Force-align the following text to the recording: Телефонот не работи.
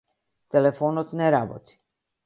Телефонот 0.49 1.13
не 1.21 1.29
работи. 1.37 1.79